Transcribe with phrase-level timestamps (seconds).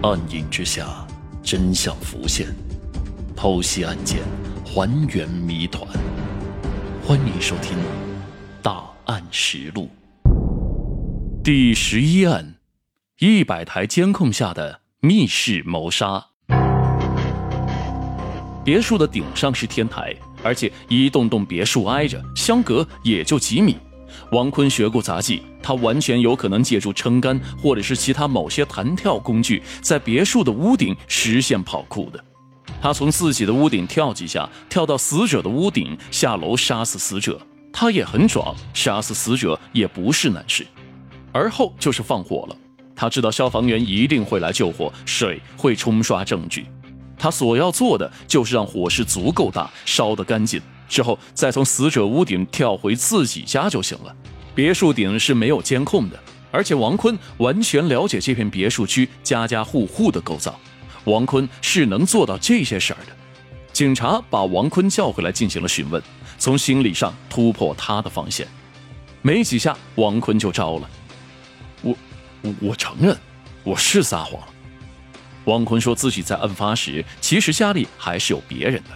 [0.00, 1.04] 暗影之下，
[1.42, 2.46] 真相浮现，
[3.36, 4.20] 剖析案件，
[4.64, 5.84] 还原谜团。
[7.04, 7.76] 欢迎收听
[8.62, 9.88] 《大案实录》
[11.42, 12.54] 第十一案：
[13.18, 16.24] 一百台监控下的密室谋杀。
[18.64, 23.76] 别墅的顶上是天台，而且一栋栋别墅挨着，相隔也就几米。
[24.32, 32.24] 王坤学过杂技，他完全有可能借助撑杆或者是其他某些弹跳工具，在别墅的屋顶实现跑酷的。
[32.80, 37.40] 他从自己的屋顶跳几下，跳到死者的屋顶，下楼杀死死者。
[37.72, 40.66] 他也很壮，杀死死者也不是难事。
[41.32, 42.56] 而后就是放火了。
[42.96, 46.66] 他知道消防员一定会来救火，水会冲刷证据。
[47.16, 50.60] 他所要做的就是让火势足够大，烧得干净。
[50.88, 54.14] 之后再从死者屋顶跳回自己家就行了。
[54.54, 56.18] 别墅顶是没有监控的，
[56.50, 60.58] 而且王坤完全了解这片别墅区家家户户的构造，
[61.04, 63.12] 王坤是能做到这些事儿的。
[63.72, 66.02] 警察把王坤叫回来进行了询问，
[66.38, 68.48] 从心理上突破他的防线。
[69.22, 70.90] 没几下，王坤就招了。
[71.82, 71.94] 我，
[72.60, 73.16] 我承认，
[73.62, 74.48] 我是撒谎了。
[75.44, 78.90] 王坤说自己在案发时其实家里还是有别人的。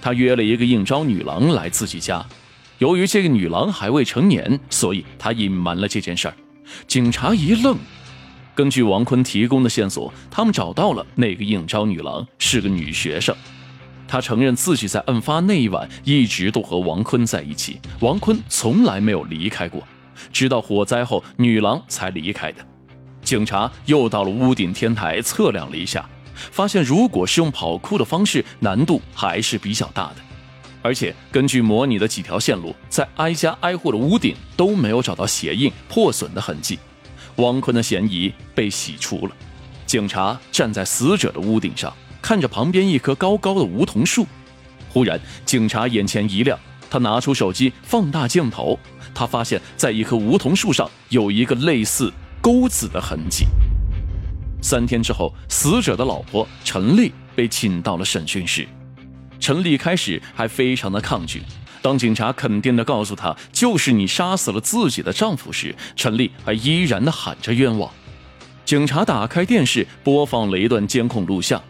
[0.00, 2.24] 他约了一个应招女郎来自己家，
[2.78, 6.34] 由于这个女郎还未成年，所以他隐瞒了这件事儿。
[6.86, 7.76] 警察一愣，
[8.54, 13.34] 根据王坤提供的线索，他们找到了那个应招女郎是个女学生。
[14.08, 19.86] 她承认自己在案发那一晚一直都和王坤在一起，王坤从来没有离开过，
[20.32, 22.66] 直到火灾后女郎才离开的。
[23.22, 26.08] 警察又到了屋顶天台测量了一下。
[26.50, 30.16] 发现，如果是用跑酷的方式，难度还是比较大的。
[30.82, 36.78] 而且，根据模拟的几条线路，在挨家挨户的屋顶都没有找到鞋印、破损的痕迹，
[37.36, 39.36] 王坤的嫌疑被洗除了。
[39.84, 44.26] 警察站在死者的屋顶上，看着旁边一棵高高的梧桐树。
[44.88, 48.78] 忽然，警察眼前一亮，他拿出手机放大镜头，
[49.14, 52.10] 他发现，在一棵梧桐树上有一个类似
[52.40, 53.44] 钩子的痕迹。
[54.62, 58.66] 三天之后，死者的老婆陈丽被请到了审讯室。
[59.38, 61.42] 陈丽开始还非常的抗拒，
[61.80, 67.90] 当警察肯定的告诉她就是你杀死了自己的丈夫时，陈丽还依然的喊着冤枉。
[68.66, 71.60] 警察打开电视播放了一段监控录像，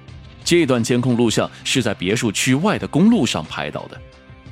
[0.45, 3.99] 这段监控录像是在别墅区外的公路上拍到的。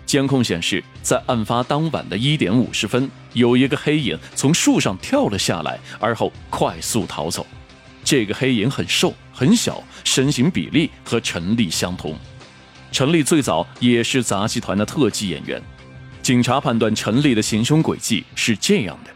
[0.07, 7.45] 监控显示，在案发当晚的一点五十分，有一个黑影从树上跳了下来，而后快速逃走。
[8.09, 12.17] 这个黑影很瘦很小，身形比例和陈丽相同。
[12.91, 15.63] 陈丽最早也是杂技团的特技演员。
[16.23, 19.11] 警察判断陈丽的行凶轨迹是这样的：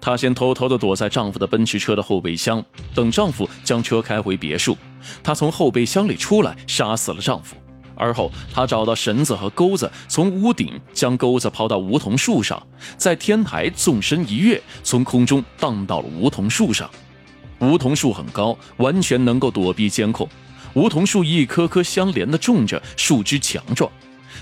[0.00, 4.78] 她先偷偷地躲在丈夫的奔驰车的后备箱，等丈夫将车开回别墅，
[5.22, 7.54] 她从后备箱里出来杀死了丈夫。
[7.94, 12.66] 而后她找到绳子和钩子，从屋顶将钩子抛到梧桐树上，
[12.96, 16.88] 在天台纵身一跃，从空中荡到了梧桐树上。
[17.62, 20.28] 梧桐树很高，完全能够躲避监控。
[20.74, 23.90] 梧桐树一棵棵相连的种着，树枝强壮。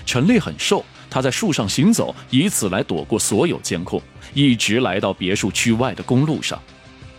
[0.07, 4.01] 陈丽很瘦，她在树上行走，以此来躲过所有监控，
[4.33, 6.59] 一直来到别墅区外的公路上。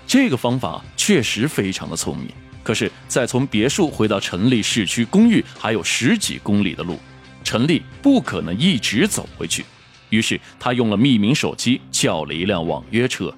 [0.05, 2.29] 这个方法确实非常的聪明。
[2.65, 6.99] 可是再从别墅回到陈丽市区公寓还有十几公里的路，
[7.45, 9.65] 陈丽不可能一直走回去。
[10.11, 13.33] 于是他用了匿名手机叫了一辆网约车。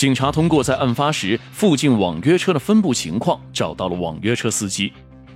[0.00, 4.90] 警察通过在案发时附近网约车的分布情况，找到了网约车司机。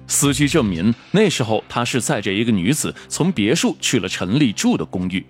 [0.07, 5.23] 司机证明，那时候他是载着一个女子从别墅去了陈丽住的公寓。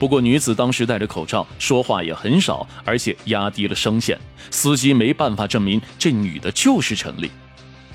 [0.00, 4.18] 不过女子当时戴着口罩，说话也很少，而且压低了声线，
[4.50, 7.30] 司机没办法证明这女的就是陈丽。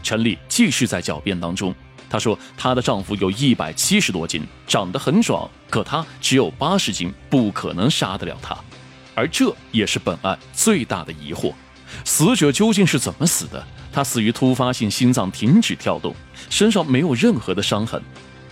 [0.02, 1.76] 陈丽继续在狡辩当中，
[2.10, 8.58] 她说她的丈夫有一百七十多斤，长得很壮，可她只有八十斤，不可能杀得了他。
[9.18, 11.52] 而这也是本案最大的疑惑：
[12.06, 13.66] 死者究竟是怎么死的？
[13.92, 16.16] 他死于突发性心脏停止跳动，
[16.52, 18.00] 身上没有任何的伤痕。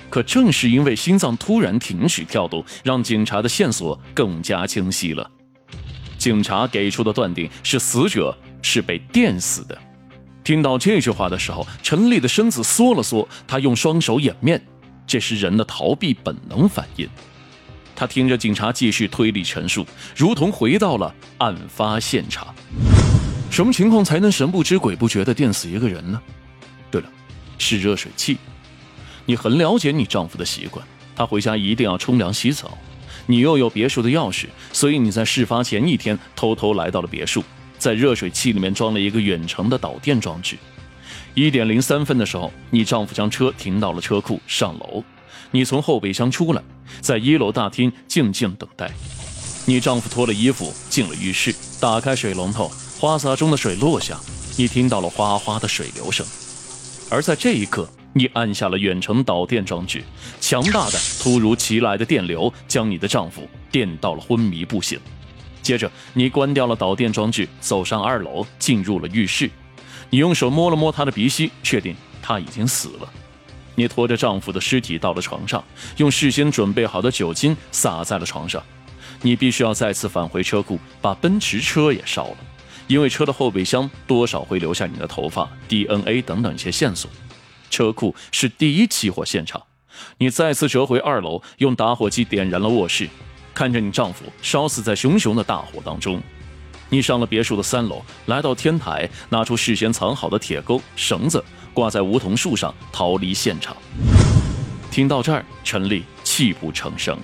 [0.10, 5.30] 可正是因为心脏突然停止跳动，让警察的线索更加清晰了。
[6.18, 9.78] 警察给出的断定是死者是被电死的。
[10.44, 14.60] 听到这句话的时候，陈丽的身子缩了缩，她用双手掩面，
[15.06, 17.08] 这是人的逃避本能反应。
[17.96, 22.54] 他听着警察继续推理陈述，如同回到了案发现场。
[23.50, 26.22] 什么情况才能神不知鬼不觉地电死一个人呢？
[26.92, 27.10] 对了，
[27.58, 28.38] 是热水器。
[29.26, 32.78] 你很了解你丈夫的习惯，他回家一定要冲凉洗澡。
[33.28, 37.44] 你又有别墅的钥匙，所以你在事发前一天偷偷来到了别墅，
[37.80, 40.58] 在热水器里面装了一个远程的导电装置。
[41.34, 45.04] 一点零三分的时候，你丈夫将车停到了车库，上楼。
[45.52, 46.62] 你从后备箱出来，
[47.02, 48.92] 在一楼大厅静静等待。
[49.66, 54.18] 你丈夫脱了衣服进了浴室，打开水龙头，花洒中的水落下，
[54.58, 56.26] 你听到了哗哗的水流声。
[57.10, 60.04] 而在这一刻，你按下了远程导电装置，
[60.40, 65.00] 强大的、突如其来的电流将你的丈夫电到了昏迷不醒。
[65.62, 69.50] 接着，你关掉了导电装置，走上二楼，进入了浴室。
[70.12, 73.10] 你用手摸了摸他的鼻息，确定他已经死了。
[73.76, 75.64] 你拖着丈夫的尸体到了床上，
[75.98, 78.64] 用事先准备好的酒精洒在了床上。
[79.22, 82.38] 你必须要再次返回车库，把奔驰车也烧了，
[82.88, 87.10] 因为车的后备箱多少会留下你的头发、DNA 等等一些线索。
[87.70, 89.62] 车库是第一起火现场。
[90.18, 93.10] 你再次折回二楼，用打火机点燃了卧室，
[93.54, 96.22] 看着你丈夫烧死在熊熊的大火当中。
[96.90, 101.44] 你上了别墅的三楼，来到天台，拿出事先藏好的铁钩、绳子，
[101.74, 103.76] 挂在梧桐树上，逃离现场。
[104.92, 107.18] 听到这儿，陈丽泣不成声。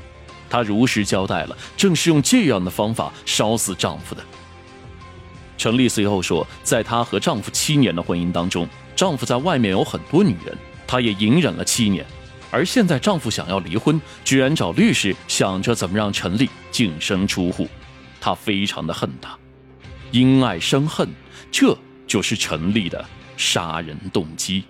[0.50, 4.22] 她如实交代了，正是用这样的方法烧死丈夫的。
[5.58, 12.06] 陈丽随后说，在她和丈夫七年的婚姻当中，丈夫在外面有很多女人，她也隐忍了七年。
[12.50, 17.70] 而现在丈夫想要离婚，居然找律师想着怎么让陈丽净身出户，
[18.20, 19.38] 她非常的恨他。
[20.12, 21.08] 因爱生恨，
[21.50, 23.04] 这就是陈丽的
[23.38, 24.66] 杀人动机。